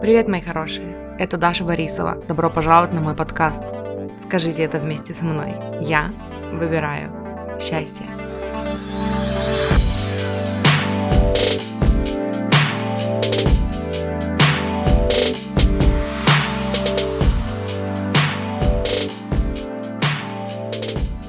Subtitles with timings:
[0.00, 1.16] Привет, мои хорошие!
[1.18, 2.16] Это Даша Борисова.
[2.28, 3.62] Добро пожаловать на мой подкаст.
[4.20, 5.54] Скажите это вместе со мной.
[5.80, 6.12] Я
[6.52, 7.10] выбираю
[7.60, 8.04] счастье.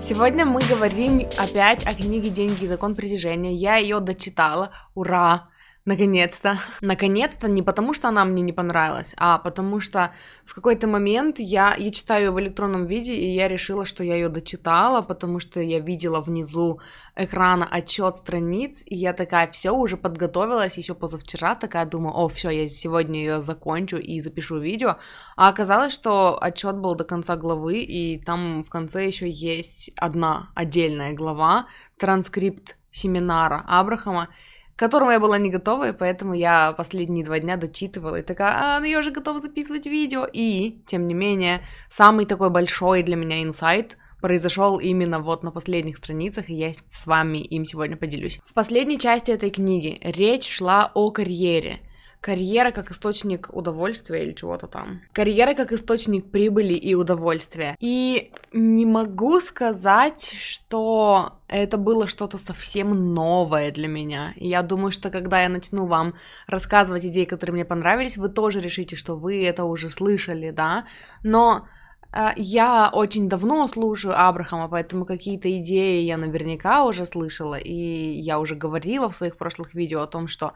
[0.02, 3.54] Сегодня мы говорим опять о книге «Деньги и закон притяжения».
[3.54, 4.72] Я ее дочитала.
[4.94, 5.50] Ура!
[5.86, 6.58] Наконец-то.
[6.82, 10.12] Наконец-то не потому, что она мне не понравилась, а потому что
[10.44, 14.30] в какой-то момент я, я читаю в электронном виде, и я решила, что я ее
[14.30, 16.80] дочитала, потому что я видела внизу
[17.16, 22.50] экрана отчет страниц, и я такая, все, уже подготовилась еще позавчера, такая думаю, о, все,
[22.50, 24.98] я сегодня ее закончу и запишу видео.
[25.36, 30.50] А оказалось, что отчет был до конца главы, и там в конце еще есть одна
[30.56, 31.68] отдельная глава,
[32.00, 34.30] транскрипт семинара Абрахама,
[34.76, 38.54] к которому я была не готова, и поэтому я последние два дня дочитывала и такая,
[38.56, 40.28] а, ну я уже готова записывать видео.
[40.32, 45.98] И, тем не менее, самый такой большой для меня инсайт произошел именно вот на последних
[45.98, 48.40] страницах, и я с вами им сегодня поделюсь.
[48.44, 51.80] В последней части этой книги речь шла о карьере,
[52.26, 55.02] Карьера как источник удовольствия или чего-то там.
[55.14, 57.76] Карьера как источник прибыли и удовольствия.
[57.80, 64.34] И не могу сказать, что это было что-то совсем новое для меня.
[64.38, 66.16] И я думаю, что когда я начну вам
[66.48, 70.86] рассказывать идеи, которые мне понравились, вы тоже решите, что вы это уже слышали, да.
[71.22, 71.68] Но
[72.12, 78.40] э, я очень давно слушаю Абрахама, поэтому какие-то идеи я наверняка уже слышала, и я
[78.40, 80.54] уже говорила в своих прошлых видео о том, что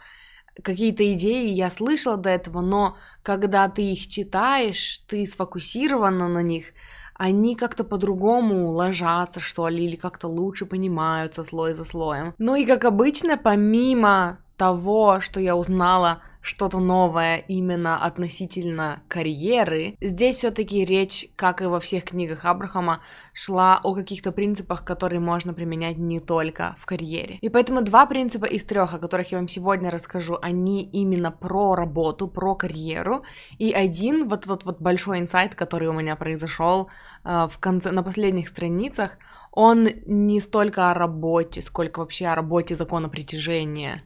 [0.64, 6.67] какие-то идеи я слышала до этого, но когда ты их читаешь, ты сфокусирована на них,
[7.16, 12.33] они как-то по-другому ложатся, что ли, или как-то лучше понимаются слой за слоем.
[12.38, 19.95] Ну и как обычно, помимо того, что я узнала что-то новое именно относительно карьеры.
[20.02, 23.01] Здесь все-таки речь, как и во всех книгах Абрахама,
[23.34, 27.38] шла о каких-то принципах, которые можно применять не только в карьере.
[27.41, 31.75] И поэтому два принципа из трех, о которых я вам сегодня расскажу, они именно про
[31.75, 33.22] работу, про карьеру.
[33.59, 36.90] И один, вот этот вот большой инсайт, который у меня произошел
[37.23, 39.19] э, в конце, на последних страницах,
[39.52, 44.03] он не столько о работе, сколько вообще о работе закона притяжения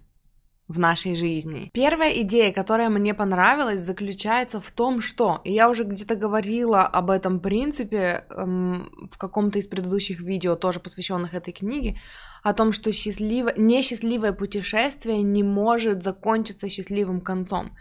[0.67, 1.69] в нашей жизни.
[1.73, 7.09] Первая идея, которая мне понравилась, заключается в том, что, и я уже где-то говорила об
[7.09, 11.99] этом принципе эм, в каком-то из предыдущих видео, тоже посвященных этой книге,
[12.43, 17.71] о том, что счастливое, несчастливое путешествие не может закончиться счастливым концом.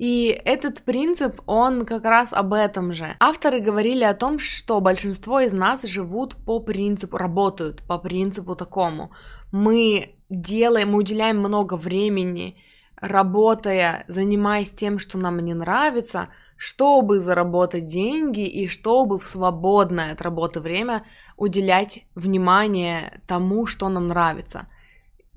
[0.00, 3.16] И этот принцип, он как раз об этом же.
[3.20, 9.10] Авторы говорили о том, что большинство из нас живут по принципу, работают по принципу такому.
[9.52, 12.56] Мы делаем, мы уделяем много времени,
[12.96, 20.22] работая, занимаясь тем, что нам не нравится, чтобы заработать деньги и чтобы в свободное от
[20.22, 21.04] работы время
[21.36, 24.66] уделять внимание тому, что нам нравится.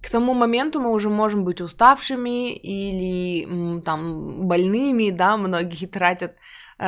[0.04, 6.36] К тому моменту мы уже можем быть уставшими или там больными, да, многие тратят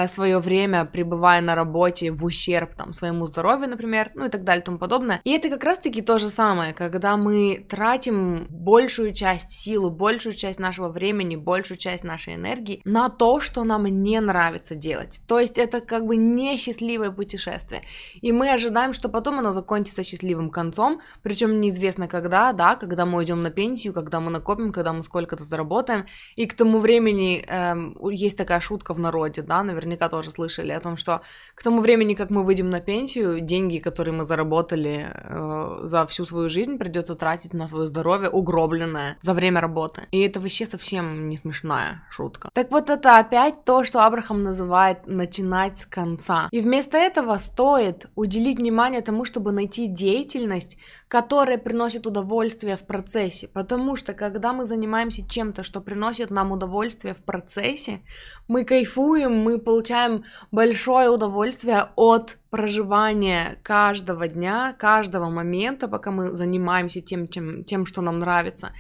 [0.07, 4.61] свое время, пребывая на работе в ущерб там, своему здоровью, например, ну и так далее
[4.61, 5.21] и тому подобное.
[5.23, 10.59] И это как раз-таки то же самое, когда мы тратим большую часть силы, большую часть
[10.59, 15.21] нашего времени, большую часть нашей энергии на то, что нам не нравится делать.
[15.27, 17.81] То есть это как бы несчастливое путешествие.
[18.21, 23.19] И мы ожидаем, что потом оно закончится счастливым концом, причем неизвестно когда, да, когда мы
[23.19, 26.05] уйдем на пенсию, когда мы накопим, когда мы сколько-то заработаем.
[26.35, 30.79] И к тому времени эм, есть такая шутка в народе, да, наверняка тоже слышали о
[30.79, 31.21] том, что
[31.53, 36.25] к тому времени, как мы выйдем на пенсию, деньги, которые мы заработали э, за всю
[36.25, 40.01] свою жизнь, придется тратить на свое здоровье, угробленное за время работы.
[40.11, 42.49] И это вообще совсем не смешная шутка.
[42.53, 46.47] Так вот это опять то, что Абрахам называет начинать с конца.
[46.51, 53.47] И вместо этого стоит уделить внимание тому, чтобы найти деятельность, которая приносит удовольствие в процессе.
[53.47, 58.01] Потому что когда мы занимаемся чем-то, что приносит нам удовольствие в процессе,
[58.47, 67.01] мы кайфуем, мы получаем большое удовольствие от проживания каждого дня, каждого момента, пока мы занимаемся
[67.01, 68.71] тем, чем, тем что нам нравится.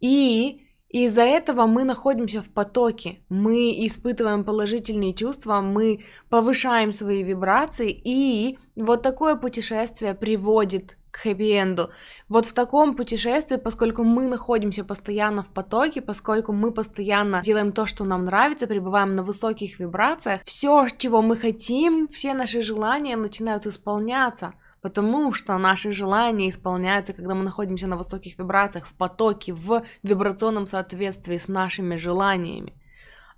[0.00, 7.90] И из-за этого мы находимся в потоке, мы испытываем положительные чувства, мы повышаем свои вибрации,
[7.90, 11.90] и вот такое путешествие приводит к хэппи-энду.
[12.28, 17.86] Вот в таком путешествии, поскольку мы находимся постоянно в потоке, поскольку мы постоянно делаем то,
[17.86, 23.66] что нам нравится, пребываем на высоких вибрациях, все, чего мы хотим, все наши желания начинают
[23.66, 24.54] исполняться.
[24.80, 30.68] Потому что наши желания исполняются, когда мы находимся на высоких вибрациях, в потоке, в вибрационном
[30.68, 32.77] соответствии с нашими желаниями.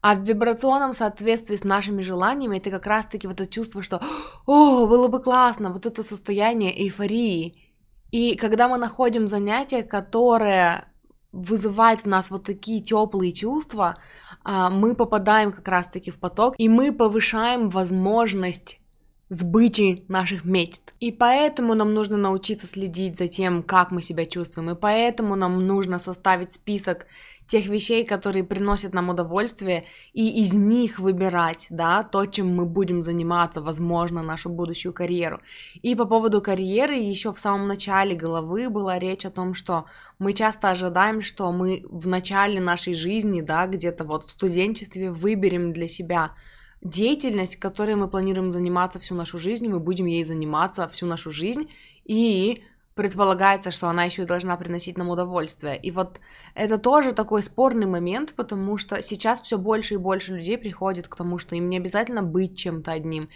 [0.03, 4.01] А в вибрационном соответствии с нашими желаниями это как раз-таки вот это чувство, что
[4.47, 7.71] «О, было бы классно!» Вот это состояние эйфории.
[8.11, 10.87] И когда мы находим занятие, которое
[11.33, 13.99] вызывает в нас вот такие теплые чувства,
[14.43, 18.81] а, мы попадаем как раз-таки в поток, и мы повышаем возможность
[19.29, 20.93] сбычи наших мечт.
[20.99, 25.67] И поэтому нам нужно научиться следить за тем, как мы себя чувствуем, и поэтому нам
[25.67, 27.07] нужно составить список
[27.51, 33.03] тех вещей, которые приносят нам удовольствие, и из них выбирать, да, то, чем мы будем
[33.03, 35.41] заниматься, возможно, нашу будущую карьеру.
[35.83, 39.87] И по поводу карьеры, еще в самом начале головы была речь о том, что
[40.21, 45.73] мы часто ожидаем, что мы в начале нашей жизни, да, где-то вот в студенчестве выберем
[45.73, 46.31] для себя
[46.83, 51.69] деятельность, которой мы планируем заниматься всю нашу жизнь, мы будем ей заниматься всю нашу жизнь,
[52.05, 52.63] и
[52.95, 55.79] предполагается, что она еще и должна приносить нам удовольствие.
[55.79, 56.21] И вот
[56.55, 61.17] это тоже такой спорный момент, потому что сейчас все больше и больше людей приходит к
[61.17, 63.29] тому, что им не обязательно быть чем-то одним.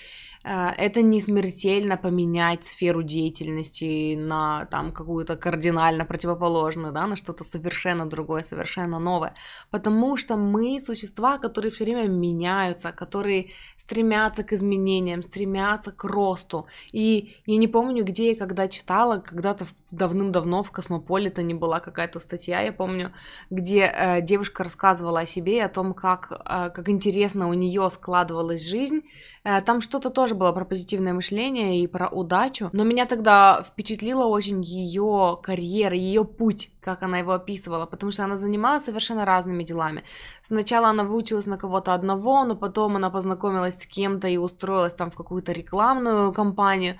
[0.44, 7.44] Э, это не смертельно поменять сферу деятельности на там какую-то кардинально противоположную, да, на что-то
[7.44, 9.34] совершенно другое, совершенно новое,
[9.70, 16.66] потому что мы существа, которые все время меняются, которые стремятся к изменениям, стремятся к росту.
[16.92, 22.60] И я не помню, где и когда читала, когда-то давным-давно в Космополитене была какая-то статья,
[22.60, 23.12] я помню,
[23.50, 27.88] где э, девушка рассказывала о себе и о том, как, э, как интересно у нее
[27.90, 29.02] складывалась жизнь.
[29.44, 34.24] Э, там что-то тоже было про позитивное мышление и про удачу, но меня тогда впечатлила
[34.24, 39.62] очень ее карьера, ее путь, как она его описывала, потому что она занималась совершенно разными
[39.62, 40.02] делами.
[40.42, 45.10] Сначала она выучилась на кого-то одного, но потом она познакомилась с кем-то и устроилась там
[45.10, 46.98] в какую-то рекламную компанию,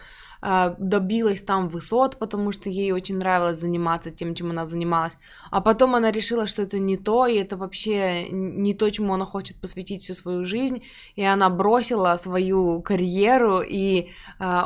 [0.78, 5.14] добилась там высот, потому что ей очень нравилось заниматься тем, чем она занималась.
[5.50, 9.24] А потом она решила, что это не то, и это вообще не то, чему она
[9.24, 10.82] хочет посвятить всю свою жизнь.
[11.16, 14.08] И она бросила свою карьеру и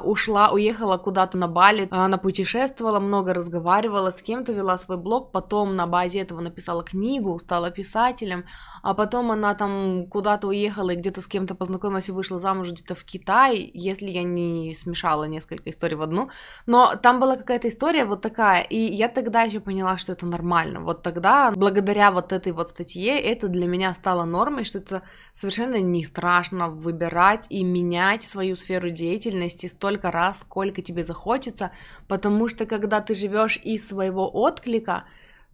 [0.04, 1.88] ушла, уехала куда-то на Бали.
[1.90, 7.38] Она путешествовала, много разговаривала с кем-то, вела свой блог, потом на базе этого написала книгу,
[7.38, 8.44] стала писателем,
[8.82, 12.94] а потом она там куда-то уехала и где-то с кем-то познакомилась и вышла замуж где-то
[12.94, 16.30] в Китай, если я не смешала несколько историй в одну,
[16.66, 20.80] но там была какая-то история вот такая, и я тогда еще поняла, что это нормально,
[20.80, 25.02] вот тогда, благодаря вот этой вот статье, это для меня стало нормой, что это
[25.32, 31.70] совершенно не страшно выбирать и менять свою сферу деятельности столько раз, сколько тебе захочется,
[32.08, 35.04] потому что когда ты живешь из своего отклика,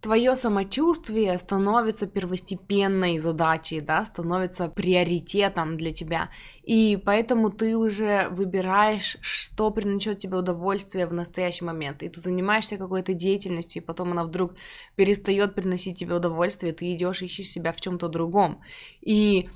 [0.05, 6.29] твое самочувствие становится первостепенной задачей, да, становится приоритетом для тебя.
[6.61, 12.03] И поэтому ты уже выбираешь, что принесет тебе удовольствие в настоящий момент.
[12.03, 14.53] И ты занимаешься какой-то деятельностью, и потом она вдруг
[14.95, 18.61] перестает приносить тебе удовольствие, ты идешь ищешь себя в чем-то другом.
[19.01, 19.49] И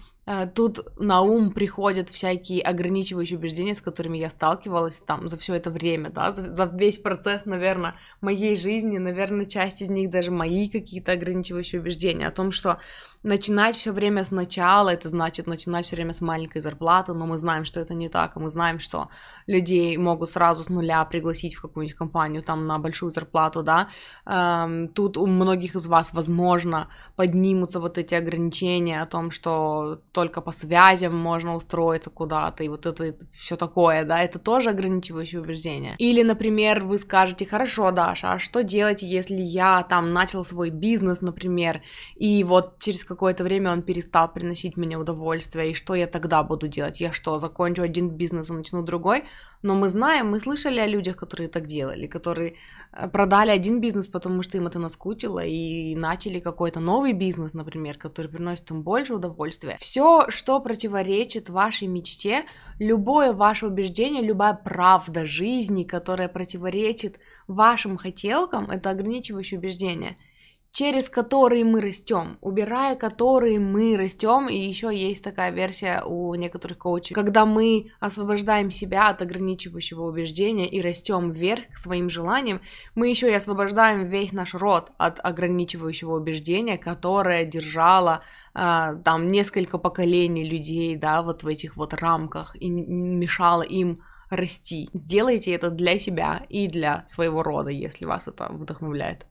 [0.53, 5.71] тут на ум приходят всякие ограничивающие убеждения, с которыми я сталкивалась там за все это
[5.71, 10.69] время, да, за, за весь процесс, наверное, моей жизни, наверное, часть из них даже мои
[10.69, 12.77] какие-то ограничивающие убеждения о том, что
[13.23, 17.65] начинать все время сначала, это значит начинать все время с маленькой зарплаты, но мы знаем,
[17.65, 19.09] что это не так, и мы знаем, что
[19.45, 23.89] людей могут сразу с нуля пригласить в какую-нибудь компанию там на большую зарплату, да.
[24.25, 30.39] Эм, тут у многих из вас, возможно, поднимутся вот эти ограничения о том, что только
[30.41, 35.95] по связям можно устроиться куда-то, и вот это все такое, да, это тоже ограничивающее убеждение.
[35.97, 41.21] Или, например, вы скажете, хорошо, Даша, а что делать, если я там начал свой бизнес,
[41.21, 41.81] например,
[42.15, 46.67] и вот через какое-то время он перестал приносить мне удовольствие, и что я тогда буду
[46.67, 47.01] делать?
[47.01, 49.23] Я что, закончу один бизнес и начну другой?
[49.63, 52.53] Но мы знаем, мы слышали о людях, которые так делали, которые
[52.93, 57.97] э, продали один бизнес, потому что им это наскучило, и начали какой-то новый бизнес, например,
[57.97, 59.77] который приносит им больше удовольствия.
[59.79, 62.45] Все, что противоречит вашей мечте,
[62.79, 70.15] любое ваше убеждение, любая правда жизни, которая противоречит вашим хотелкам, это ограничивающее убеждение–
[70.71, 76.77] через которые мы растем, убирая которые мы растем, и еще есть такая версия у некоторых
[76.77, 82.61] коучей, когда мы освобождаем себя от ограничивающего убеждения и растем вверх к своим желаниям,
[82.95, 88.21] мы еще и освобождаем весь наш род от ограничивающего убеждения, которое держало
[88.53, 94.89] э, там несколько поколений людей, да, вот в этих вот рамках и мешало им расти.
[94.93, 99.25] Сделайте это для себя и для своего рода, если вас это вдохновляет.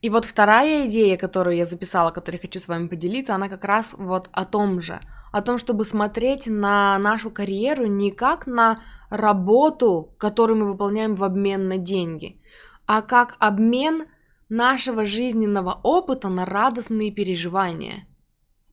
[0.00, 3.94] И вот вторая идея, которую я записала, которую хочу с вами поделиться, она как раз
[3.96, 5.00] вот о том же.
[5.32, 11.24] О том, чтобы смотреть на нашу карьеру не как на работу, которую мы выполняем в
[11.24, 12.40] обмен на деньги,
[12.86, 14.06] а как обмен
[14.48, 18.06] нашего жизненного опыта на радостные переживания.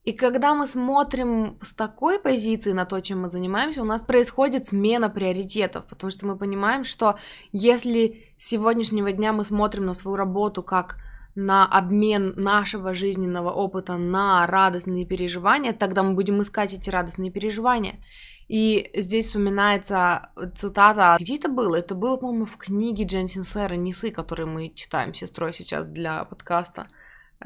[0.06, 4.68] И когда мы смотрим с такой позиции на то, чем мы занимаемся, у нас происходит
[4.68, 7.18] смена приоритетов, потому что мы понимаем, что
[7.52, 10.98] если с сегодняшнего дня мы смотрим на свою работу как
[11.36, 18.00] на обмен нашего жизненного опыта на радостные переживания, тогда мы будем искать эти радостные переживания.
[18.48, 21.76] И здесь вспоминается цитата, где это было?
[21.76, 26.24] Это было, по-моему, в книге Джен Синсера «Несы», которую мы читаем с сестрой сейчас для
[26.26, 26.88] подкаста.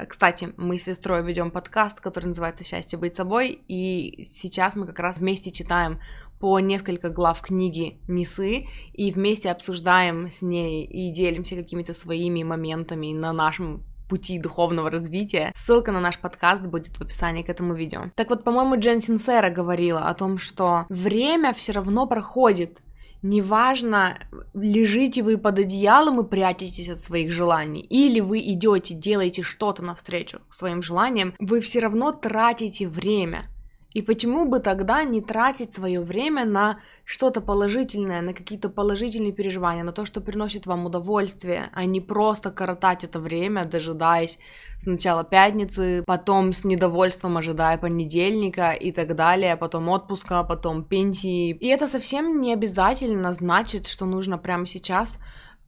[0.08, 4.98] Кстати, мы с сестрой ведем подкаст, который называется «Счастье быть собой», и сейчас мы как
[5.00, 6.00] раз вместе читаем
[6.40, 13.12] по несколько глав книги Несы и вместе обсуждаем с ней и делимся какими-то своими моментами
[13.12, 15.52] на нашем пути духовного развития.
[15.54, 18.10] Ссылка на наш подкаст будет в описании к этому видео.
[18.16, 22.80] Так вот, по-моему, Джен Синсера говорила о том, что время все равно проходит,
[23.22, 24.18] Неважно,
[24.54, 30.40] лежите вы под одеялом и прячетесь от своих желаний, или вы идете, делаете что-то навстречу
[30.50, 33.50] своим желаниям, вы все равно тратите время.
[33.92, 39.82] И почему бы тогда не тратить свое время на что-то положительное, на какие-то положительные переживания,
[39.82, 44.38] на то, что приносит вам удовольствие, а не просто коротать это время, дожидаясь
[44.78, 51.50] сначала пятницы, потом с недовольством ожидая понедельника и так далее, потом отпуска, потом пенсии.
[51.50, 55.18] И это совсем не обязательно значит, что нужно прямо сейчас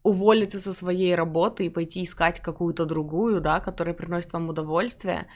[0.05, 5.26] уволиться со своей работы и пойти искать какую-то другую, да, которая приносит вам удовольствие.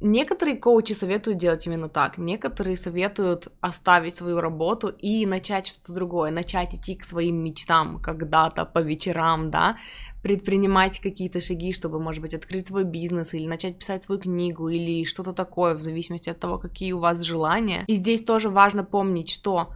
[0.00, 6.30] Некоторые коучи советуют делать именно так, некоторые советуют оставить свою работу и начать что-то другое,
[6.30, 9.76] начать идти к своим мечтам когда-то по вечерам, да,
[10.22, 15.04] предпринимать какие-то шаги, чтобы, может быть, открыть свой бизнес или начать писать свою книгу или
[15.04, 17.82] что-то такое, в зависимости от того, какие у вас желания.
[17.88, 19.72] И здесь тоже важно помнить, что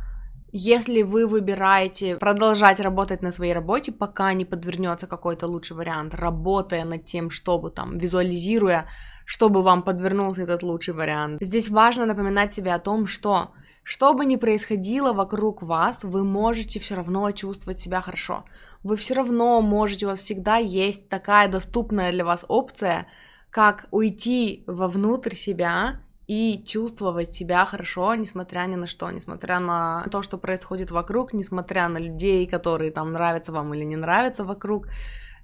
[0.52, 6.84] если вы выбираете продолжать работать на своей работе, пока не подвернется какой-то лучший вариант, работая
[6.84, 8.86] над тем, чтобы там, визуализируя
[9.24, 11.42] чтобы вам подвернулся этот лучший вариант.
[11.42, 13.52] Здесь важно напоминать себе о том, что
[13.84, 18.44] что бы ни происходило вокруг вас, вы можете все равно чувствовать себя хорошо.
[18.84, 23.06] Вы все равно можете, у вас всегда есть такая доступная для вас опция,
[23.50, 26.00] как уйти вовнутрь себя
[26.32, 31.88] и чувствовать себя хорошо, несмотря ни на что, несмотря на то, что происходит вокруг, несмотря
[31.88, 34.86] на людей, которые там нравятся вам или не нравятся вокруг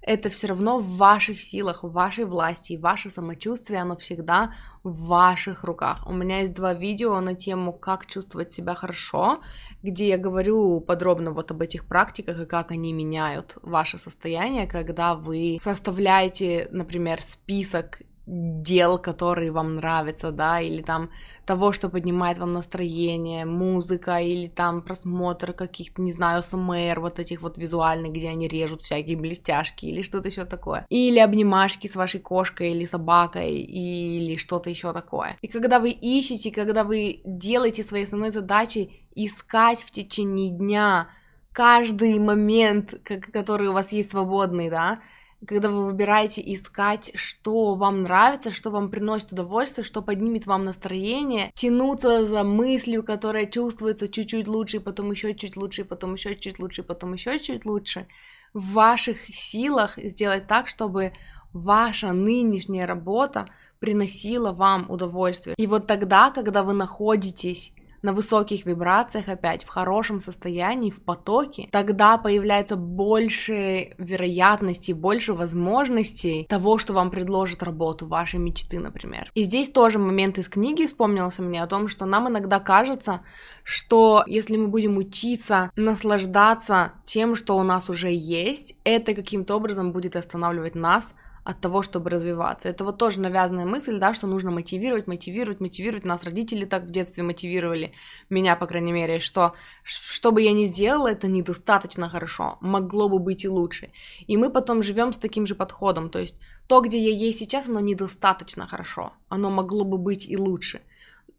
[0.00, 5.64] это все равно в ваших силах, в вашей власти, ваше самочувствие, оно всегда в ваших
[5.64, 6.07] руках.
[6.07, 9.40] У меня есть два видео на тему, как чувствовать себя хорошо,
[9.83, 15.14] где я говорю подробно вот об этих практиках и как они меняют ваше состояние, когда
[15.14, 21.11] вы составляете, например, список дел, которые вам нравятся, да, или там
[21.47, 27.40] того, что поднимает вам настроение, музыка или там просмотр каких-то, не знаю, СМР, вот этих
[27.40, 30.85] вот визуальных, где они режут всякие блестяшки или что-то еще такое.
[30.90, 35.38] Или обнимашки с вашей кошкой или собакой или что-то еще такое.
[35.40, 41.08] И когда вы ищете, когда вы делаете своей основной задачей искать в течение дня
[41.52, 42.94] каждый момент,
[43.32, 45.00] который у вас есть свободный, да,
[45.47, 51.52] когда вы выбираете искать, что вам нравится, что вам приносит удовольствие, что поднимет вам настроение,
[51.54, 56.83] тянуться за мыслью, которая чувствуется чуть-чуть лучше, потом еще чуть лучше, потом еще чуть лучше,
[56.83, 58.09] потом еще чуть лучше.
[58.52, 61.12] В ваших силах сделать так, чтобы
[61.52, 65.54] ваша нынешняя работа приносила вам удовольствие.
[65.57, 71.68] И вот тогда, когда вы находитесь на высоких вибрациях опять, в хорошем состоянии, в потоке,
[71.72, 79.30] тогда появляется больше вероятностей, больше возможностей того, что вам предложит работу, вашей мечты, например.
[79.34, 83.20] И здесь тоже момент из книги вспомнился мне о том, что нам иногда кажется,
[83.62, 89.92] что если мы будем учиться наслаждаться тем, что у нас уже есть, это каким-то образом
[89.92, 91.14] будет останавливать нас
[91.48, 92.68] от того, чтобы развиваться.
[92.68, 96.04] Это вот тоже навязанная мысль, да, что нужно мотивировать, мотивировать, мотивировать.
[96.04, 97.92] Нас родители так в детстве мотивировали,
[98.28, 103.18] меня, по крайней мере, что что бы я ни сделала, это недостаточно хорошо, могло бы
[103.18, 103.90] быть и лучше.
[104.26, 106.36] И мы потом живем с таким же подходом, то есть
[106.66, 110.82] то, где я есть сейчас, оно недостаточно хорошо, оно могло бы быть и лучше.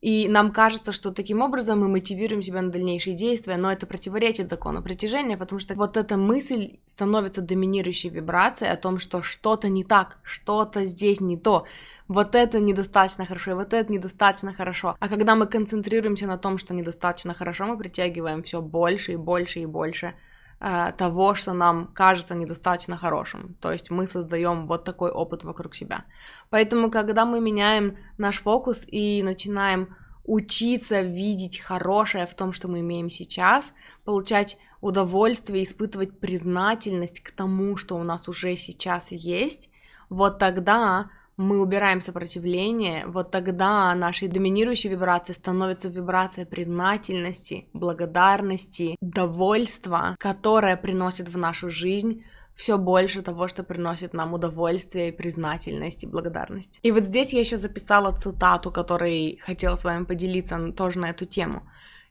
[0.02, 4.50] И нам кажется, что таким образом мы мотивируем себя на дальнейшие действия, но это противоречит
[4.50, 9.84] закону притяжения, потому что вот эта мысль становится доминирующей вибрацией о том, что что-то не
[9.84, 11.66] так, что-то здесь не то,
[12.08, 14.96] вот это недостаточно хорошо, и вот это недостаточно хорошо.
[15.00, 19.60] А когда мы концентрируемся на том, что недостаточно хорошо, мы притягиваем все больше и больше
[19.60, 20.16] и больше
[20.60, 23.56] того, что нам кажется недостаточно хорошим.
[23.62, 26.04] То есть мы создаем вот такой опыт вокруг себя.
[26.50, 32.82] Поэтому, когда мы меняем наш фокус и начинаем учиться видеть хорошее в том, что мы
[32.82, 33.74] имеем сейчас,
[34.04, 39.70] получать удовольствие, испытывать признательность к тому, что у нас уже сейчас есть,
[40.10, 41.10] вот тогда
[41.40, 51.30] мы убираем сопротивление, вот тогда нашей доминирующей вибрацией становится вибрация признательности, благодарности, довольства, которая приносит
[51.30, 56.82] в нашу жизнь все больше того, что приносит нам удовольствие признательность и благодарность.
[56.84, 61.24] И вот здесь я еще записала цитату, которой хотела с вами поделиться тоже на эту
[61.24, 61.64] тему.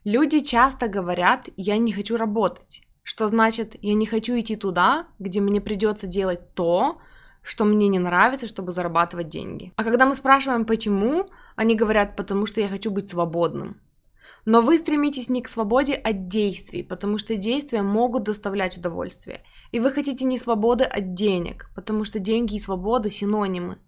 [0.04, 5.42] Люди часто говорят, я не хочу работать, что значит, я не хочу идти туда, где
[5.42, 6.98] мне придется делать то,
[7.48, 9.72] что мне не нравится, чтобы зарабатывать деньги.
[9.76, 13.80] А когда мы спрашиваем, почему, они говорят, потому что я хочу быть свободным.
[14.44, 19.40] Но вы стремитесь не к свободе от действий, потому что действия могут доставлять удовольствие.
[19.72, 23.78] И вы хотите не свободы от денег, потому что деньги и свобода синонимы.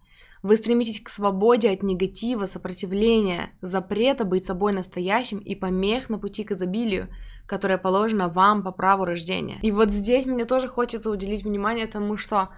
[0.41, 6.43] Вы стремитесь к свободе от негатива, сопротивления, запрета быть собой настоящим и помех на пути
[6.43, 7.09] к изобилию,
[7.45, 9.59] которое положено вам по праву рождения.
[9.61, 12.49] И вот здесь мне тоже хочется уделить внимание тому, что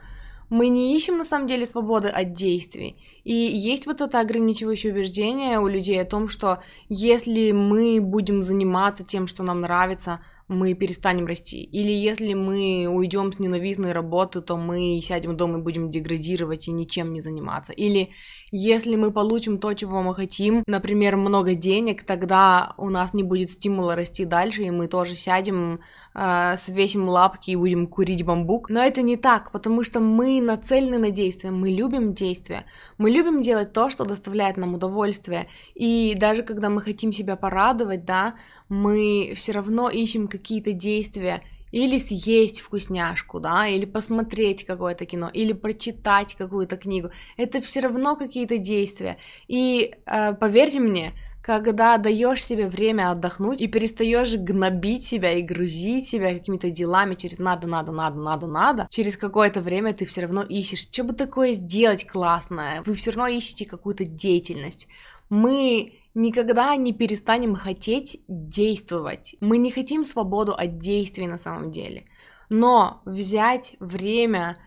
[0.50, 2.98] мы не ищем на самом деле свободы от действий.
[3.24, 9.04] И есть вот это ограничивающее убеждение у людей о том, что если мы будем заниматься
[9.04, 11.64] тем, что нам нравится, мы перестанем расти.
[11.64, 16.72] Или если мы уйдем с ненавистной работы, то мы сядем дома и будем деградировать и
[16.72, 17.72] ничем не заниматься.
[17.72, 18.10] Или
[18.52, 23.52] если мы получим то, чего мы хотим, например, много денег, тогда у нас не будет
[23.52, 25.80] стимула расти дальше, и мы тоже сядем
[26.14, 28.70] э, свесим лапки и будем курить бамбук.
[28.70, 32.66] Но это не так, потому что мы нацелены на действие, мы любим действия,
[32.98, 35.48] мы любим делать то, что доставляет нам удовольствие.
[35.76, 38.36] И даже когда мы хотим себя порадовать, да,
[38.70, 41.44] мы все равно ищем какие-то действия,
[41.74, 47.10] или съесть вкусняшку, да, или посмотреть какое-то кино, или прочитать какую-то книгу.
[47.36, 49.18] Это все равно какие-то действия.
[49.48, 51.14] И э, поверьте мне,
[51.44, 57.38] когда даешь себе время отдохнуть и перестаешь гнобить себя и грузить себя какими-то делами через
[57.38, 61.52] надо, надо, надо, надо, надо, через какое-то время ты все равно ищешь, что бы такое
[61.54, 64.88] сделать классное, вы все равно ищете какую-то деятельность.
[65.30, 69.36] Мы никогда не перестанем хотеть действовать.
[69.42, 72.06] Мы не хотим свободу от действий на самом деле.
[72.48, 74.58] Но взять время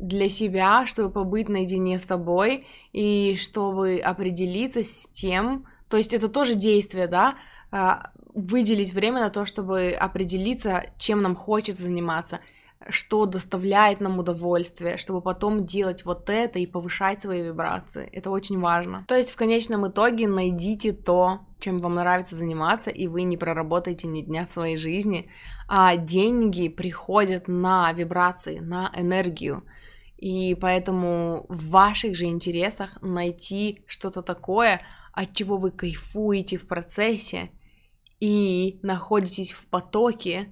[0.00, 6.28] для себя, чтобы побыть наедине с тобой и чтобы определиться с тем, то есть это
[6.28, 7.36] тоже действие, да,
[7.70, 12.40] а, выделить время на то, чтобы определиться, чем нам хочется заниматься,
[12.88, 18.08] что доставляет нам удовольствие, чтобы потом делать вот это и повышать свои вибрации.
[18.10, 19.04] Это очень важно.
[19.06, 24.08] То есть в конечном итоге найдите то, чем вам нравится заниматься, и вы не проработаете
[24.08, 25.30] ни дня в своей жизни,
[25.68, 29.62] а деньги приходят на вибрации, на энергию.
[30.18, 34.80] И поэтому в ваших же интересах найти что-то такое,
[35.14, 37.50] от чего вы кайфуете в процессе
[38.20, 40.48] и находитесь в потоке,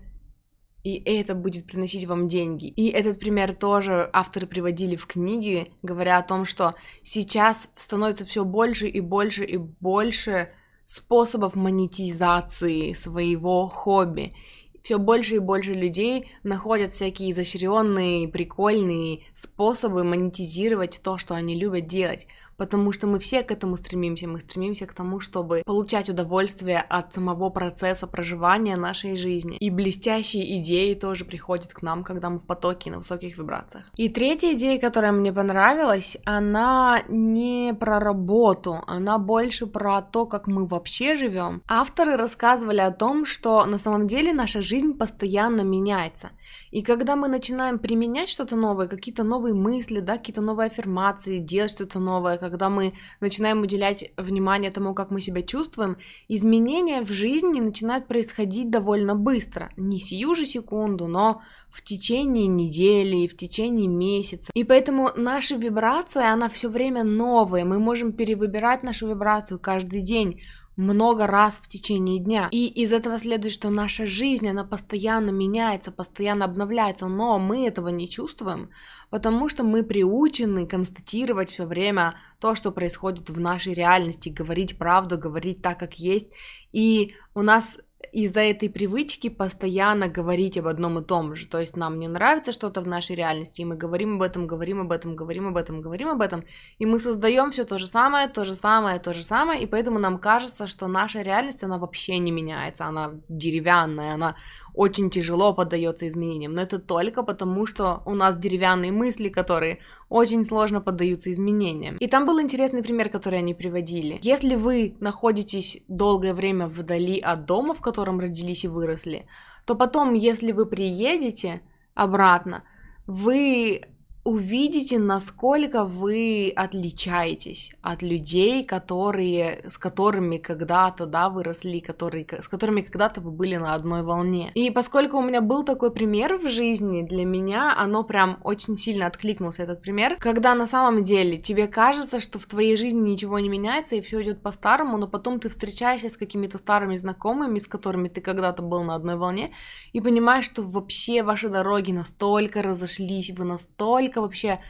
[0.85, 2.67] и это будет приносить вам деньги.
[2.67, 8.45] И этот пример тоже авторы приводили в книге, говоря о том, что сейчас становится все
[8.45, 10.51] больше и больше и больше
[10.87, 14.35] способов монетизации своего хобби.
[14.83, 21.87] Все больше и больше людей находят всякие изощренные, прикольные способы монетизировать то, что они любят
[21.87, 26.81] делать потому что мы все к этому стремимся, мы стремимся к тому, чтобы получать удовольствие
[26.81, 29.57] от самого процесса проживания нашей жизни.
[29.57, 33.87] И блестящие идеи тоже приходят к нам, когда мы в потоке на высоких вибрациях.
[33.97, 40.47] И третья идея, которая мне понравилась, она не про работу, она больше про то, как
[40.47, 41.63] мы вообще живем.
[41.69, 46.31] Авторы рассказывали о том, что на самом деле наша жизнь постоянно меняется.
[46.73, 51.71] И когда мы начинаем применять что-то новое, какие-то новые мысли, да, какие-то новые аффирмации, делать
[51.71, 57.61] что-то новое, когда мы начинаем уделять внимание тому, как мы себя чувствуем, изменения в жизни
[57.61, 59.71] начинают происходить довольно быстро.
[59.77, 64.51] Не сию же секунду, но в течение недели, в течение месяца.
[64.55, 67.67] И поэтому наша вибрация, она все время новая.
[67.67, 70.41] Мы можем перевыбирать нашу вибрацию каждый день
[70.77, 72.49] много раз в течение дня.
[72.51, 77.89] И из этого следует, что наша жизнь, она постоянно меняется, постоянно обновляется, но мы этого
[77.89, 78.71] не чувствуем,
[79.11, 85.19] потому что мы приучены констатировать все время то, что происходит в нашей реальности, говорить правду,
[85.19, 86.29] говорить так, как есть.
[86.73, 87.79] И у нас
[88.13, 91.47] из-за этой привычки постоянно говорить об одном и том же.
[91.47, 94.81] То есть нам не нравится что-то в нашей реальности, и мы говорим об этом, говорим
[94.81, 96.45] об этом, говорим об этом, говорим об этом,
[96.79, 99.99] и мы создаем все то же самое, то же самое, то же самое, и поэтому
[99.99, 104.37] нам кажется, что наша реальность, она вообще не меняется, она деревянная, она
[104.75, 110.45] очень тяжело поддается изменениям, но это только потому, что у нас деревянные мысли, которые очень
[110.45, 111.97] сложно поддаются изменениям.
[111.97, 114.19] И там был интересный пример, который они приводили.
[114.23, 119.27] Если вы находитесь долгое время вдали от дома, в котором родились и выросли,
[119.65, 121.63] то потом, если вы приедете
[121.95, 122.65] обратно,
[123.07, 123.83] вы
[124.25, 132.83] увидите, насколько вы отличаетесь от людей, которые, с которыми когда-то, да, выросли, которые, с которыми
[132.83, 134.53] когда-то вы были на одной волне.
[134.55, 139.07] И поскольку у меня был такой пример в жизни, для меня оно прям очень сильно
[139.07, 143.49] откликнулся, этот пример, когда на самом деле тебе кажется, что в твоей жизни ничего не
[143.49, 148.09] меняется, и все идет по-старому, но потом ты встречаешься с какими-то старыми знакомыми, с которыми
[148.09, 149.53] ты когда-то был на одной волне,
[149.93, 154.61] и понимаешь, что вообще ваши дороги настолько разошлись, вы настолько настолько вообще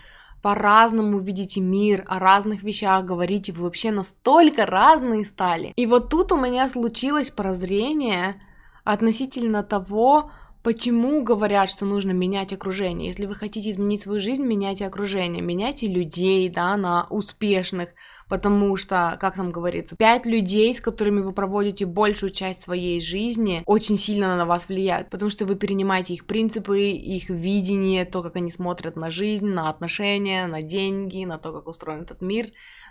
[0.43, 5.73] по-разному видите мир, о разных вещах говорите, вы вообще настолько разные стали.
[5.77, 8.41] И вот тут у меня случилось прозрение
[8.85, 10.31] относительно того,
[10.63, 13.09] Почему говорят, что нужно менять окружение?
[13.09, 17.89] Если вы хотите изменить свою жизнь, меняйте окружение, меняйте людей, да, на успешных,
[18.33, 23.63] потому что, как там говорится, пять людей, с которыми вы проводите большую часть своей жизни,
[23.67, 28.37] очень сильно на вас влияют, потому что вы перенимаете их принципы, их видение, то, как
[28.37, 32.47] они смотрят на жизнь, на отношения, на деньги, на то, как устроен этот мир,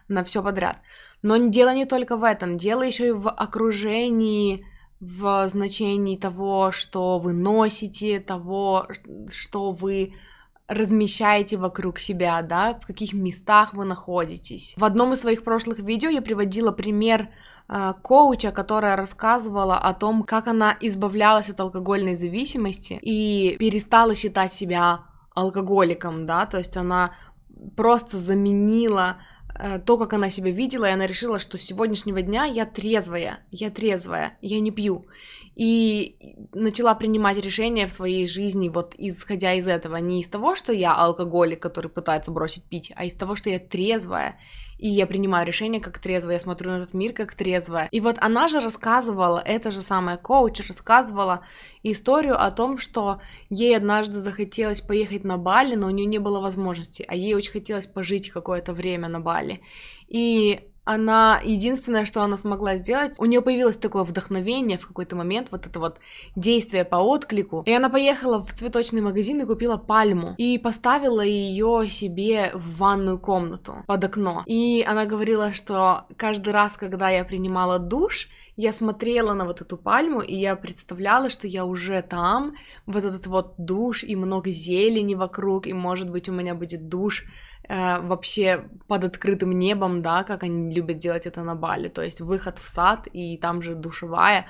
[0.08, 0.78] на все подряд.
[1.24, 4.64] Но дело не только в этом, дело еще и в окружении,
[5.00, 8.88] в значении того, что вы носите, того,
[9.28, 10.14] что вы
[10.72, 14.74] размещаете вокруг себя, да, в каких местах вы находитесь.
[14.78, 17.30] В одном из своих прошлых видео я приводила пример
[17.68, 24.54] э, коуча, которая рассказывала о том, как она избавлялась от алкогольной зависимости и перестала считать
[24.54, 25.02] себя
[25.36, 27.16] алкоголиком, да, то есть она
[27.76, 29.18] просто заменила
[29.86, 33.70] то, как она себя видела, и она решила, что с сегодняшнего дня я трезвая, я
[33.70, 35.06] трезвая, я не пью.
[35.56, 36.16] И
[36.54, 40.96] начала принимать решения в своей жизни, вот исходя из этого, не из того, что я
[40.96, 44.40] алкоголик, который пытается бросить пить, а из того, что я трезвая,
[44.82, 47.88] и я принимаю решения как трезвая, я смотрю на этот мир как трезвая.
[47.92, 51.46] И вот она же рассказывала, эта же самая коуч рассказывала
[51.84, 56.42] историю о том, что ей однажды захотелось поехать на Бали, но у нее не было
[56.42, 59.62] возможности, а ей очень хотелось пожить какое-то время на Бали.
[60.08, 65.48] И она единственное, что она смогла сделать, у нее появилось такое вдохновение в какой-то момент,
[65.52, 65.98] вот это вот
[66.36, 71.90] действие по отклику, и она поехала в цветочный магазин и купила пальму и поставила ее
[71.90, 74.44] себе в ванную комнату под окно.
[74.46, 78.28] И она говорила, что каждый раз, когда я принимала душ,
[78.58, 83.26] я смотрела на вот эту пальму, и я представляла, что я уже там, вот этот
[83.28, 87.26] вот душ, и много зелени вокруг, и, может быть, у меня будет душ
[87.70, 92.60] вообще под открытым небом, да, как они любят делать это на Бали, то есть выход
[92.60, 94.48] в сад, и там же душевая.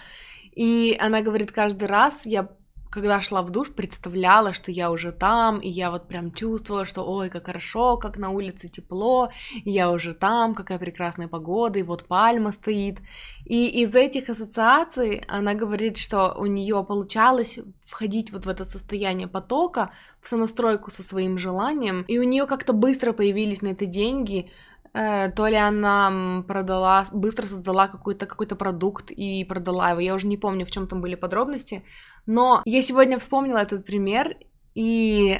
[0.55, 2.49] И она говорит, каждый раз я
[2.91, 7.03] когда шла в душ, представляла, что я уже там, и я вот прям чувствовала, что
[7.03, 11.83] ой, как хорошо, как на улице тепло, и я уже там, какая прекрасная погода, и
[11.83, 12.99] вот пальма стоит.
[13.45, 19.27] И из этих ассоциаций она говорит, что у нее получалось входить вот в это состояние
[19.27, 24.51] потока, в сонастройку со своим желанием, и у нее как-то быстро появились на это деньги,
[24.93, 30.01] то ли она продала, быстро создала какой-то какой продукт и продала его.
[30.01, 31.83] Я уже не помню, в чем там были подробности.
[32.25, 34.35] Но я сегодня вспомнила этот пример,
[34.75, 35.39] и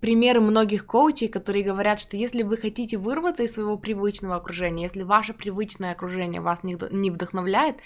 [0.00, 5.02] примеры многих коучей, которые говорят, что если вы хотите вырваться из своего привычного окружения, если
[5.02, 7.76] ваше привычное окружение вас не вдохновляет,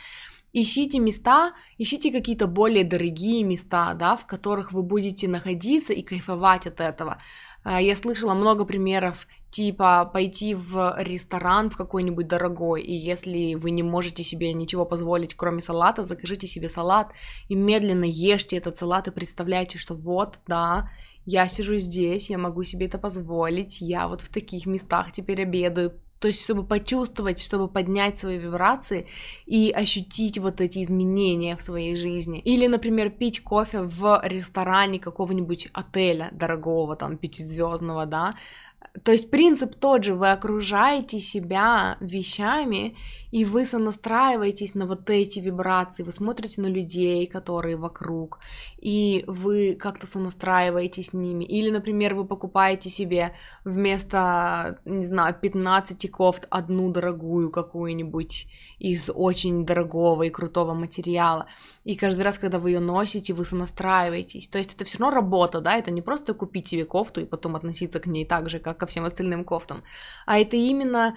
[0.53, 6.67] ищите места, ищите какие-то более дорогие места, да, в которых вы будете находиться и кайфовать
[6.67, 7.19] от этого.
[7.65, 13.71] Э, я слышала много примеров типа пойти в ресторан в какой-нибудь дорогой, и если вы
[13.71, 17.13] не можете себе ничего позволить, кроме салата, закажите себе салат
[17.49, 20.91] и медленно ешьте этот салат и представляйте, что вот, да,
[21.25, 25.93] я сижу здесь, я могу себе это позволить, я вот в таких местах теперь обедаю,
[26.19, 29.07] то есть, чтобы почувствовать, чтобы поднять свои вибрации
[29.47, 32.41] и ощутить вот эти изменения в своей жизни.
[32.41, 38.35] Или, например, пить кофе в ресторане какого-нибудь отеля дорогого, там, пятизвездного, да,
[39.03, 42.97] то есть принцип тот же, вы окружаете себя вещами,
[43.31, 48.39] и вы сонастраиваетесь на вот эти вибрации, вы смотрите на людей, которые вокруг,
[48.79, 51.45] и вы как-то сонастраиваетесь с ними.
[51.45, 58.47] Или, например, вы покупаете себе вместо, не знаю, 15 кофт одну дорогую какую-нибудь
[58.79, 61.47] из очень дорогого и крутого материала.
[61.85, 64.49] И каждый раз, когда вы ее носите, вы сонастраиваетесь.
[64.49, 67.57] То есть это все равно работа, да, это не просто купить себе кофту и потом
[67.57, 69.83] относиться к ней так же, как ко всем остальным кофтам,
[70.27, 71.17] а это именно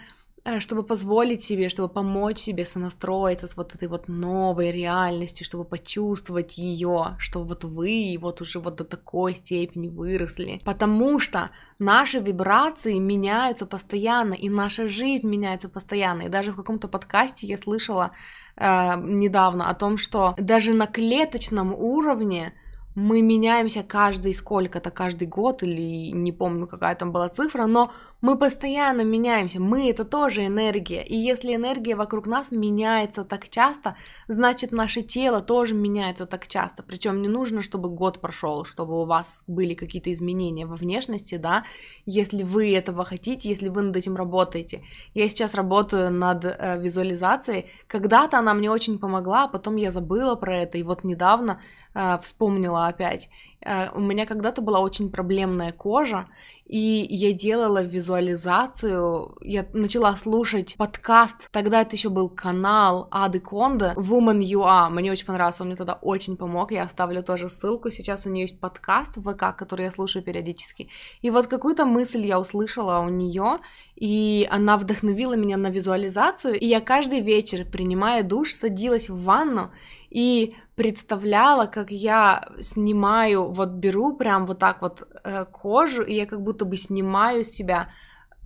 [0.60, 6.58] чтобы позволить себе, чтобы помочь себе сонастроиться с вот этой вот новой реальностью, чтобы почувствовать
[6.58, 10.62] ее, что вот вы вот уже вот до такой степени выросли.
[10.66, 16.24] Потому что наши вибрации меняются постоянно, и наша жизнь меняется постоянно.
[16.24, 18.12] И даже в каком-то подкасте я слышала
[18.56, 22.54] э, недавно о том, что даже на клеточном уровне
[22.96, 28.38] мы меняемся каждый сколько-то, каждый год, или не помню, какая там была цифра, но мы
[28.38, 33.96] постоянно меняемся, мы это тоже энергия, и если энергия вокруг нас меняется так часто,
[34.28, 39.06] значит наше тело тоже меняется так часто, причем не нужно, чтобы год прошел, чтобы у
[39.06, 41.66] вас были какие-то изменения во внешности, да,
[42.06, 44.84] если вы этого хотите, если вы над этим работаете.
[45.16, 50.36] Я сейчас работаю над э, визуализацией, когда-то она мне очень помогла, а потом я забыла
[50.36, 51.60] про это, и вот недавно
[51.94, 53.30] э, вспомнила опять.
[53.62, 56.28] Э, у меня когда-то была очень проблемная кожа,
[56.72, 63.94] и я делала визуализацию, я начала слушать подкаст, тогда это еще был канал Ады Конда,
[63.98, 68.26] Woman UA, мне очень понравился, он мне тогда очень помог, я оставлю тоже ссылку, сейчас
[68.26, 70.88] у нее есть подкаст в ВК, который я слушаю периодически,
[71.22, 73.60] и вот какую-то мысль я услышала у нее,
[73.98, 79.72] и она вдохновила меня на визуализацию, и я каждый вечер, принимая душ, садилась в ванну,
[80.10, 86.26] и представляла, как я снимаю, вот беру прям вот так вот э, кожу, и я
[86.26, 87.90] как будто бы снимаю себя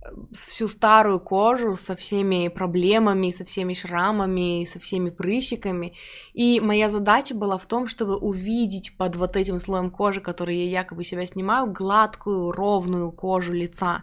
[0.02, 5.94] э, всю старую кожу со всеми проблемами, со всеми шрамами, со всеми прыщиками.
[6.34, 10.80] И моя задача была в том, чтобы увидеть под вот этим слоем кожи, который я
[10.80, 14.02] якобы себя снимаю, гладкую, ровную кожу лица.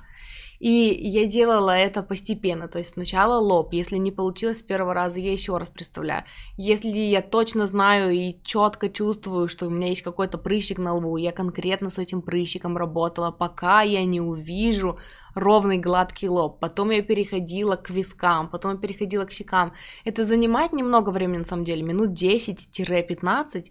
[0.63, 5.19] И я делала это постепенно, то есть сначала лоб, если не получилось с первого раза,
[5.19, 6.23] я еще раз представляю.
[6.55, 11.17] Если я точно знаю и четко чувствую, что у меня есть какой-то прыщик на лбу,
[11.17, 14.99] я конкретно с этим прыщиком работала, пока я не увижу
[15.35, 16.61] ровный гладкий лоб.
[16.61, 19.73] Потом я переходила к вискам, потом я переходила к щекам.
[20.05, 23.65] Это занимает немного времени на самом деле, минут 10-15,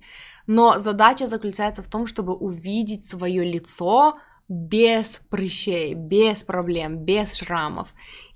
[0.46, 4.18] но задача заключается в том, чтобы увидеть свое лицо,
[4.52, 7.88] без прыщей, без проблем, без шрамов.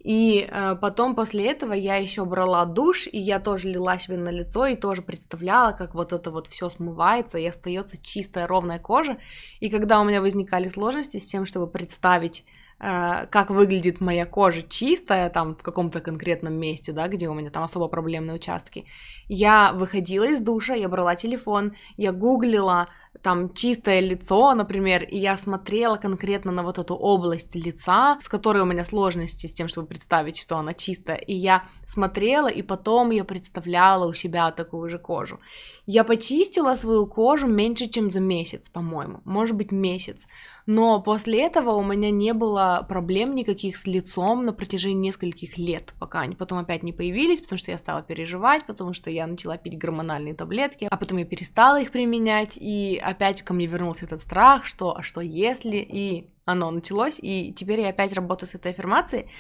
[0.02, 4.31] И э, потом после этого я еще брала душ, и я тоже лила себе на
[4.31, 9.18] лицо, и тоже представляла, как вот это вот все смывается, и остается чистая ровная кожа.
[9.61, 12.46] И когда у меня возникали сложности с тем, чтобы представить
[12.78, 17.62] как выглядит моя кожа чистая, там, в каком-то конкретном месте, да, где у меня там
[17.62, 18.84] особо проблемные участки,
[19.28, 22.88] я выходила из душа, я брала телефон, я гуглила
[23.22, 28.62] там чистое лицо, например, и я смотрела конкретно на вот эту область лица, с которой
[28.62, 33.10] у меня сложности с тем, чтобы представить, что она чистая, и я смотрела, и потом
[33.10, 35.40] я представляла у себя такую же кожу.
[35.86, 40.26] Я почистила свою кожу меньше, чем за месяц, по-моему, может быть месяц,
[40.66, 45.94] но после этого у меня не было проблем никаких с лицом на протяжении нескольких лет,
[46.00, 49.57] пока они потом опять не появились, потому что я стала переживать, потому что я начала
[49.57, 54.20] пить гормональные таблетки, а потом я перестала их применять, и опять ко мне вернулся этот
[54.20, 58.72] страх, что, а что если, и оно началось, и теперь я опять работаю с этой
[58.72, 59.31] аффирмацией,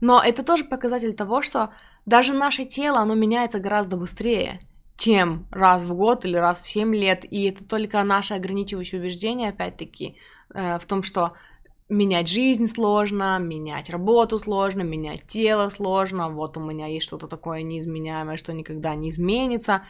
[0.00, 1.70] но это тоже показатель того, что
[2.06, 4.60] даже наше тело, оно меняется гораздо быстрее,
[4.96, 9.50] чем раз в год или раз в 7 лет, и это только наше ограничивающее убеждение,
[9.50, 10.16] опять-таки,
[10.52, 11.32] в том, что
[11.88, 17.62] менять жизнь сложно, менять работу сложно, менять тело сложно, вот у меня есть что-то такое
[17.62, 19.82] неизменяемое, что никогда не изменится.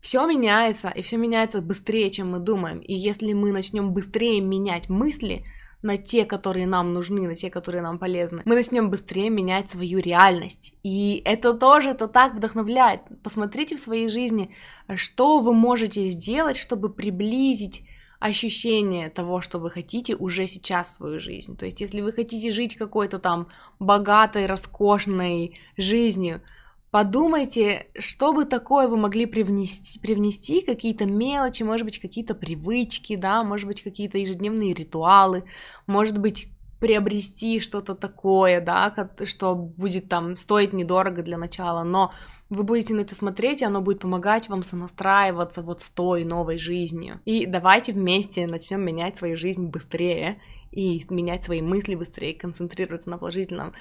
[0.00, 2.78] Все меняется, и все меняется быстрее, чем мы думаем.
[2.78, 5.44] И если мы начнем быстрее менять мысли
[5.82, 9.98] на те, которые нам нужны, на те, которые нам полезны, мы начнем быстрее менять свою
[9.98, 10.74] реальность.
[10.82, 13.00] И это тоже, это так вдохновляет.
[13.22, 14.54] Посмотрите в своей жизни,
[14.94, 17.86] что вы можете сделать, чтобы приблизить
[18.26, 21.56] ощущение того, что вы хотите уже сейчас в свою жизнь.
[21.56, 26.42] То есть, если вы хотите жить какой-то там богатой, роскошной жизнью,
[26.90, 33.42] подумайте, что бы такое вы могли привнести, привнести какие-то мелочи, может быть, какие-то привычки, да,
[33.42, 35.44] может быть, какие-то ежедневные ритуалы,
[35.86, 36.48] может быть,
[36.80, 42.12] приобрести что-то такое, да, что будет там стоить недорого для начала, но
[42.48, 46.58] вы будете на это смотреть, и оно будет помогать вам сонастраиваться вот с той новой
[46.58, 47.20] жизнью.
[47.24, 53.18] И давайте вместе начнем менять свою жизнь быстрее и менять свои мысли быстрее, концентрироваться на
[53.18, 53.72] положительном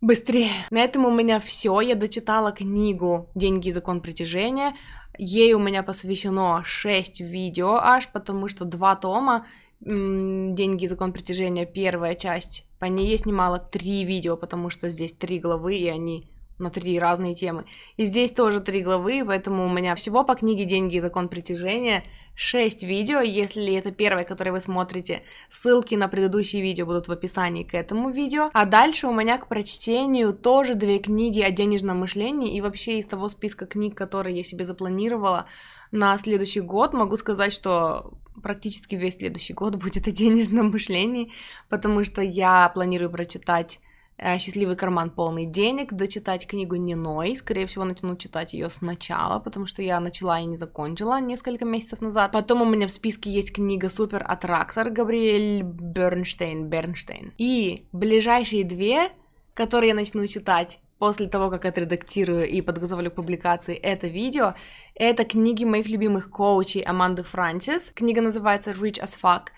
[0.00, 0.50] быстрее.
[0.70, 1.80] На этом у меня все.
[1.80, 4.74] Я дочитала книгу «Деньги и закон притяжения».
[5.18, 9.46] Ей у меня посвящено 6 видео аж, потому что два тома
[9.84, 12.66] «Деньги и закон притяжения» первая часть.
[12.78, 16.98] По ней я снимала три видео, потому что здесь три главы, и они на три
[16.98, 17.64] разные темы.
[17.96, 22.04] И здесь тоже три главы, поэтому у меня всего по книге «Деньги и закон притяжения»
[22.34, 27.62] шесть видео, если это первое, которое вы смотрите, ссылки на предыдущие видео будут в описании
[27.62, 32.56] к этому видео, а дальше у меня к прочтению тоже две книги о денежном мышлении,
[32.56, 35.46] и вообще из того списка книг, которые я себе запланировала
[35.90, 41.32] на следующий год, могу сказать, что практически весь следующий год будет о денежном мышлении,
[41.68, 43.80] потому что я планирую прочитать
[44.18, 49.66] э, «Счастливый карман полный денег», дочитать книгу Ниной, скорее всего, начну читать ее сначала, потому
[49.66, 52.32] что я начала и не закончила несколько месяцев назад.
[52.32, 57.32] Потом у меня в списке есть книга «Супер Аттрактор» Габриэль Бернштейн, Бернштейн.
[57.38, 59.10] И ближайшие две,
[59.54, 64.54] которые я начну читать, после того, как отредактирую и подготовлю к публикации это видео,
[64.94, 67.90] это книги моих любимых коучей Аманды Франсис.
[67.92, 69.48] Книга называется Rich as Fuck.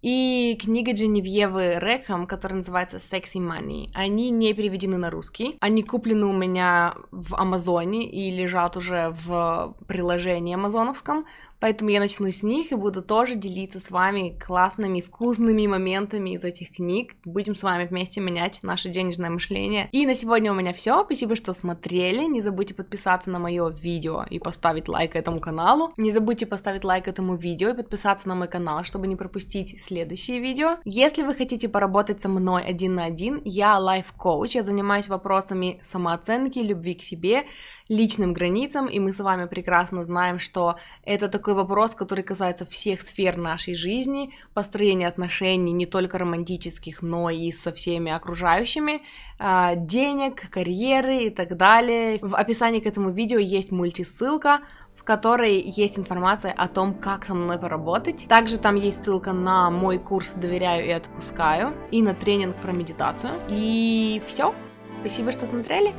[0.00, 3.90] И книга Дженевьевы Рекхэм, которая называется Sexy Money.
[3.92, 5.58] Они не переведены на русский.
[5.60, 11.26] Они куплены у меня в Амазоне и лежат уже в приложении амазоновском.
[11.64, 16.44] Поэтому я начну с них и буду тоже делиться с вами классными, вкусными моментами из
[16.44, 17.14] этих книг.
[17.24, 19.88] Будем с вами вместе менять наше денежное мышление.
[19.90, 21.02] И на сегодня у меня все.
[21.06, 22.26] Спасибо, что смотрели.
[22.26, 25.94] Не забудьте подписаться на мое видео и поставить лайк этому каналу.
[25.96, 30.40] Не забудьте поставить лайк этому видео и подписаться на мой канал, чтобы не пропустить следующие
[30.40, 30.76] видео.
[30.84, 34.54] Если вы хотите поработать со мной один на один, я лайф-коуч.
[34.54, 37.44] Я занимаюсь вопросами самооценки, любви к себе,
[37.88, 43.02] личным границам, и мы с вами прекрасно знаем, что это такой вопрос, который касается всех
[43.02, 49.02] сфер нашей жизни, построения отношений не только романтических, но и со всеми окружающими,
[49.38, 52.18] а, денег, карьеры и так далее.
[52.20, 54.60] В описании к этому видео есть мультисылка,
[54.96, 58.26] в которой есть информация о том, как со мной поработать.
[58.28, 63.32] Также там есть ссылка на мой курс «Доверяю и отпускаю» и на тренинг про медитацию.
[63.48, 64.54] И все.
[65.00, 65.92] Спасибо, что смотрели.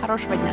[0.00, 0.52] Хорошего дня.